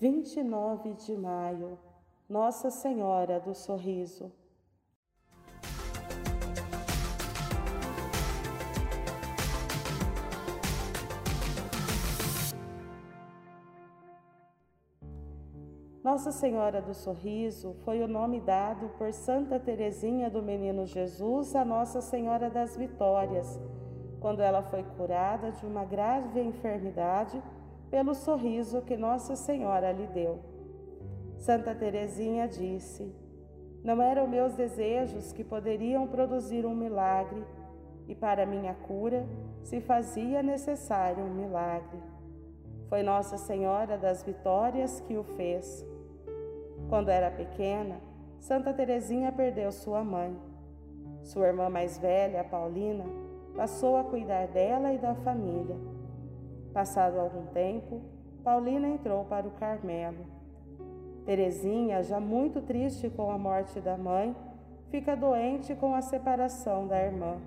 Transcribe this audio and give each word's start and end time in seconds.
29 0.00 0.94
de 0.94 1.16
maio, 1.16 1.76
Nossa 2.28 2.70
Senhora 2.70 3.40
do 3.40 3.52
Sorriso. 3.52 4.30
Nossa 16.04 16.30
Senhora 16.30 16.80
do 16.80 16.94
Sorriso 16.94 17.74
foi 17.84 18.00
o 18.00 18.06
nome 18.06 18.40
dado 18.40 18.88
por 18.96 19.12
Santa 19.12 19.58
Teresinha 19.58 20.30
do 20.30 20.40
Menino 20.40 20.86
Jesus 20.86 21.56
a 21.56 21.64
Nossa 21.64 22.00
Senhora 22.00 22.48
das 22.48 22.76
Vitórias, 22.76 23.60
quando 24.20 24.42
ela 24.42 24.62
foi 24.62 24.84
curada 24.96 25.50
de 25.50 25.66
uma 25.66 25.84
grave 25.84 26.40
enfermidade 26.40 27.42
pelo 27.90 28.14
sorriso 28.14 28.82
que 28.82 28.96
Nossa 28.96 29.34
Senhora 29.36 29.92
lhe 29.92 30.06
deu. 30.08 30.38
Santa 31.38 31.74
Teresinha 31.74 32.46
disse: 32.46 33.12
Não 33.82 34.02
eram 34.02 34.26
meus 34.26 34.54
desejos 34.54 35.32
que 35.32 35.44
poderiam 35.44 36.06
produzir 36.06 36.66
um 36.66 36.74
milagre, 36.74 37.44
e 38.06 38.14
para 38.14 38.46
minha 38.46 38.74
cura 38.74 39.26
se 39.62 39.80
fazia 39.80 40.42
necessário 40.42 41.22
um 41.22 41.34
milagre. 41.34 41.98
Foi 42.88 43.02
Nossa 43.02 43.36
Senhora 43.36 43.98
das 43.98 44.22
Vitórias 44.22 45.00
que 45.00 45.16
o 45.16 45.22
fez. 45.22 45.86
Quando 46.88 47.10
era 47.10 47.30
pequena, 47.30 48.00
Santa 48.38 48.72
Teresinha 48.72 49.30
perdeu 49.30 49.70
sua 49.70 50.02
mãe. 50.02 50.34
Sua 51.22 51.48
irmã 51.48 51.68
mais 51.68 51.98
velha, 51.98 52.42
Paulina, 52.44 53.04
passou 53.54 53.96
a 53.96 54.04
cuidar 54.04 54.46
dela 54.48 54.92
e 54.92 54.98
da 54.98 55.14
família. 55.16 55.76
Passado 56.78 57.18
algum 57.18 57.44
tempo, 57.46 58.00
Paulina 58.44 58.86
entrou 58.86 59.24
para 59.24 59.48
o 59.48 59.50
Carmelo. 59.50 60.24
Teresinha, 61.26 62.04
já 62.04 62.20
muito 62.20 62.60
triste 62.60 63.10
com 63.10 63.32
a 63.32 63.36
morte 63.36 63.80
da 63.80 63.96
mãe, 63.96 64.32
fica 64.88 65.16
doente 65.16 65.74
com 65.74 65.92
a 65.92 66.00
separação 66.00 66.86
da 66.86 67.02
irmã. 67.02 67.38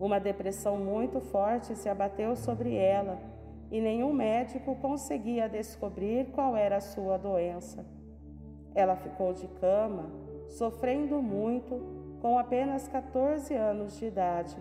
Uma 0.00 0.18
depressão 0.18 0.76
muito 0.78 1.20
forte 1.20 1.76
se 1.76 1.88
abateu 1.88 2.34
sobre 2.34 2.74
ela 2.74 3.20
e 3.70 3.80
nenhum 3.80 4.12
médico 4.12 4.74
conseguia 4.74 5.48
descobrir 5.48 6.26
qual 6.32 6.56
era 6.56 6.78
a 6.78 6.80
sua 6.80 7.16
doença. 7.16 7.86
Ela 8.74 8.96
ficou 8.96 9.32
de 9.32 9.46
cama, 9.46 10.10
sofrendo 10.48 11.22
muito, 11.22 12.18
com 12.20 12.36
apenas 12.36 12.88
14 12.88 13.54
anos 13.54 13.96
de 13.96 14.06
idade. 14.06 14.56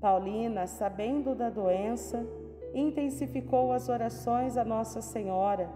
Paulina, 0.00 0.66
sabendo 0.66 1.34
da 1.34 1.50
doença, 1.50 2.26
intensificou 2.72 3.70
as 3.72 3.88
orações 3.88 4.56
a 4.56 4.64
Nossa 4.64 5.02
Senhora, 5.02 5.68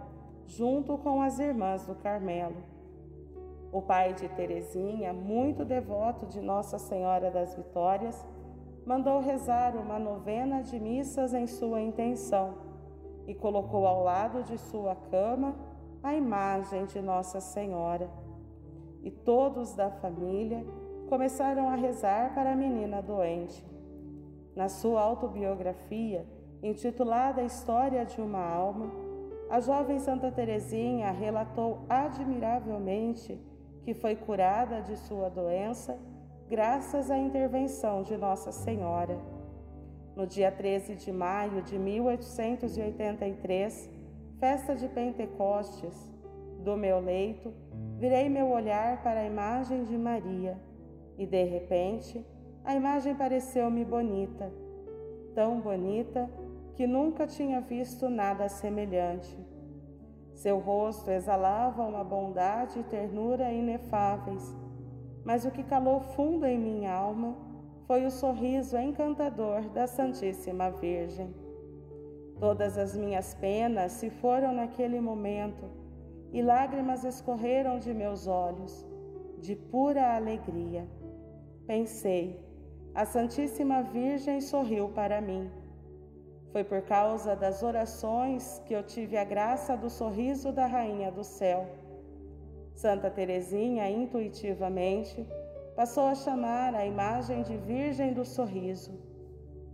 junto 0.47 0.97
com 0.97 1.20
as 1.20 1.39
irmãs 1.39 1.84
do 1.86 1.94
Carmelo. 1.94 2.56
O 3.70 3.83
pai 3.83 4.14
de 4.14 4.28
Teresinha, 4.28 5.12
muito 5.12 5.64
devoto 5.64 6.27
de 6.27 6.41
Nossa 6.41 6.78
Senhora 6.78 7.30
das 7.30 7.55
Vitórias, 7.55 8.25
mandou 8.86 9.20
rezar 9.20 9.77
uma 9.77 9.98
novena 9.98 10.62
de 10.62 10.78
missas 10.78 11.34
em 11.34 11.47
sua 11.47 11.80
intenção 11.80 12.55
e 13.27 13.34
colocou 13.34 13.86
ao 13.86 14.02
lado 14.05 14.42
de 14.42 14.56
sua 14.56 14.95
cama 14.95 15.55
a 16.02 16.14
imagem 16.14 16.86
de 16.86 17.00
Nossa 17.00 17.41
Senhora. 17.41 18.08
E 19.02 19.11
todos 19.11 19.75
da 19.75 19.91
família 19.91 20.64
começaram 21.08 21.69
a 21.69 21.75
rezar 21.75 22.34
para 22.34 22.52
a 22.52 22.56
menina 22.56 23.02
doente. 23.02 23.73
Na 24.55 24.69
sua 24.69 25.00
autobiografia, 25.00 26.24
intitulada 26.62 27.42
História 27.42 28.05
de 28.05 28.20
uma 28.20 28.38
Alma, 28.38 28.88
a 29.50 29.58
jovem 29.61 29.98
Santa 29.98 30.30
Teresinha 30.30 31.11
relatou 31.11 31.80
admiravelmente 31.88 33.41
que 33.83 33.92
foi 33.92 34.14
curada 34.16 34.80
de 34.80 34.96
sua 34.96 35.28
doença 35.28 35.98
graças 36.48 37.11
à 37.11 37.19
intervenção 37.19 38.02
de 38.02 38.17
Nossa 38.17 38.51
Senhora. 38.52 39.18
No 40.17 40.27
dia 40.27 40.51
13 40.51 40.95
de 40.95 41.12
maio 41.12 41.61
de 41.62 41.79
1883, 41.79 43.90
festa 44.39 44.74
de 44.77 44.89
Pentecostes, 44.89 46.12
do 46.61 46.77
meu 46.77 47.00
leito, 47.00 47.52
virei 47.98 48.29
meu 48.29 48.50
olhar 48.50 49.02
para 49.02 49.20
a 49.20 49.27
imagem 49.27 49.84
de 49.84 49.96
Maria 49.98 50.56
e, 51.18 51.27
de 51.27 51.45
repente, 51.45 52.24
a 52.64 52.75
imagem 52.75 53.14
pareceu-me 53.14 53.85
bonita, 53.85 54.51
tão 55.35 55.61
bonita 55.61 56.30
que 56.75 56.86
nunca 56.86 57.27
tinha 57.27 57.61
visto 57.61 58.08
nada 58.08 58.48
semelhante. 58.48 59.39
Seu 60.33 60.58
rosto 60.58 61.11
exalava 61.11 61.83
uma 61.83 62.03
bondade 62.03 62.79
e 62.80 62.83
ternura 62.83 63.53
inefáveis, 63.53 64.57
mas 65.24 65.45
o 65.45 65.51
que 65.51 65.63
calou 65.63 66.01
fundo 66.01 66.47
em 66.47 66.58
minha 66.58 66.92
alma 66.92 67.36
foi 67.86 68.07
o 68.07 68.11
sorriso 68.11 68.79
encantador 68.79 69.69
da 69.69 69.86
Santíssima 69.86 70.70
Virgem. 70.70 71.35
Todas 72.41 72.77
as 72.79 72.97
minhas 72.97 73.35
penas 73.35 73.92
se 73.92 74.11
foram 74.11 74.53
naquele 74.55 75.01
momento 75.01 75.64
e 76.33 76.42
lágrimas 76.42 77.05
escorreram 77.05 77.79
de 77.79 77.95
meus 77.95 78.27
olhos, 78.27 78.85
de 79.39 79.55
pura 79.55 80.17
alegria. 80.17 80.89
Pensei, 81.67 82.43
a 82.94 83.05
Santíssima 83.05 83.82
Virgem 83.82 84.40
sorriu 84.40 84.88
para 84.88 85.20
mim. 85.20 85.50
Foi 86.52 86.62
por 86.62 86.82
causa 86.82 87.34
das 87.34 87.60
orações 87.60 88.62
que 88.66 88.72
eu 88.72 88.84
tive 88.84 89.16
a 89.16 89.24
graça 89.24 89.77
do 89.77 89.90
sorriso 89.90 90.52
da 90.52 90.66
Rainha 90.66 91.10
do 91.10 91.24
Céu. 91.24 91.66
Santa 92.72 93.10
Teresinha, 93.10 93.90
intuitivamente, 93.90 95.27
passou 95.74 96.05
a 96.05 96.14
chamar 96.14 96.72
a 96.77 96.86
imagem 96.86 97.42
de 97.42 97.56
Virgem 97.56 98.12
do 98.12 98.24
Sorriso. 98.24 98.92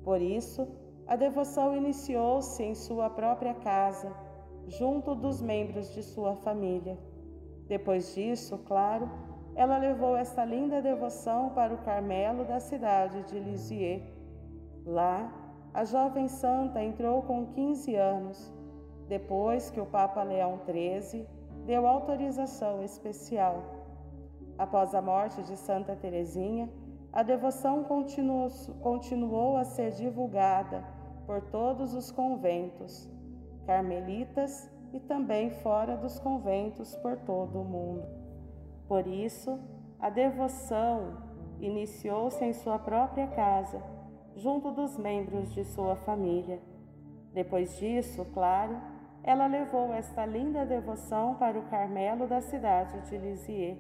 Por 0.02 0.22
isso, 0.22 0.66
a 1.06 1.14
devoção 1.14 1.76
iniciou-se 1.76 2.62
em 2.62 2.74
sua 2.74 3.10
própria 3.10 3.52
casa, 3.52 4.10
junto 4.66 5.14
dos 5.14 5.42
membros 5.42 5.92
de 5.92 6.02
sua 6.02 6.36
família. 6.36 6.96
Depois 7.68 8.14
disso, 8.14 8.56
claro, 8.64 9.10
ela 9.54 9.76
levou 9.78 10.16
esta 10.16 10.44
linda 10.44 10.80
devoção 10.80 11.50
para 11.50 11.74
o 11.74 11.78
Carmelo 11.78 12.44
da 12.44 12.60
cidade 12.60 13.22
de 13.24 13.38
Lisieux. 13.38 14.02
Lá, 14.86 15.32
a 15.74 15.84
jovem 15.84 16.28
santa 16.28 16.82
entrou 16.82 17.22
com 17.22 17.46
15 17.46 17.94
anos, 17.94 18.52
depois 19.08 19.70
que 19.70 19.80
o 19.80 19.86
Papa 19.86 20.22
Leão 20.22 20.60
XIII 20.64 21.26
deu 21.66 21.86
autorização 21.86 22.82
especial. 22.82 23.62
Após 24.58 24.94
a 24.94 25.02
morte 25.02 25.42
de 25.42 25.56
Santa 25.56 25.96
Teresinha, 25.96 26.68
a 27.12 27.22
devoção 27.22 27.84
continuou, 27.84 28.48
continuou 28.80 29.56
a 29.56 29.64
ser 29.64 29.90
divulgada 29.92 30.84
por 31.26 31.42
todos 31.42 31.94
os 31.94 32.10
conventos, 32.10 33.08
carmelitas 33.66 34.70
e 34.92 35.00
também 35.00 35.50
fora 35.50 35.96
dos 35.96 36.18
conventos 36.18 36.94
por 36.96 37.16
todo 37.18 37.60
o 37.60 37.64
mundo. 37.64 38.29
Por 38.90 39.06
isso, 39.06 39.56
a 40.00 40.10
devoção 40.10 41.18
iniciou-se 41.60 42.44
em 42.44 42.52
sua 42.52 42.76
própria 42.76 43.28
casa, 43.28 43.80
junto 44.34 44.72
dos 44.72 44.98
membros 44.98 45.54
de 45.54 45.62
sua 45.62 45.94
família. 45.94 46.60
Depois 47.32 47.78
disso, 47.78 48.26
claro, 48.34 48.76
ela 49.22 49.46
levou 49.46 49.94
esta 49.94 50.26
linda 50.26 50.66
devoção 50.66 51.36
para 51.36 51.56
o 51.56 51.68
Carmelo 51.68 52.26
da 52.26 52.40
cidade 52.40 53.00
de 53.08 53.16
Lisieux. 53.16 53.78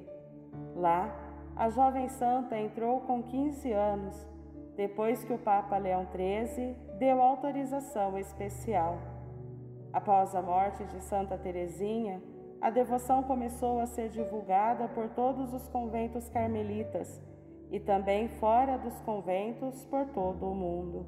Lá, 0.76 1.12
a 1.56 1.68
jovem 1.70 2.08
santa 2.08 2.56
entrou 2.56 3.00
com 3.00 3.20
15 3.20 3.72
anos 3.72 4.28
depois 4.76 5.24
que 5.24 5.32
o 5.32 5.38
Papa 5.38 5.76
Leão 5.76 6.06
XIII 6.14 6.76
deu 7.00 7.20
autorização 7.20 8.16
especial. 8.16 8.96
Após 9.92 10.36
a 10.36 10.40
morte 10.40 10.84
de 10.84 11.02
Santa 11.02 11.36
Teresinha, 11.36 12.22
a 12.60 12.68
devoção 12.68 13.22
começou 13.22 13.80
a 13.80 13.86
ser 13.86 14.10
divulgada 14.10 14.88
por 14.88 15.08
todos 15.10 15.52
os 15.54 15.66
conventos 15.68 16.28
carmelitas 16.28 17.20
e 17.70 17.80
também 17.80 18.28
fora 18.28 18.76
dos 18.76 19.00
conventos 19.00 19.84
por 19.84 20.06
todo 20.08 20.50
o 20.50 20.54
mundo. 20.54 21.06